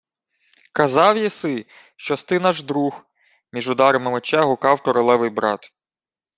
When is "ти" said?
2.23-2.39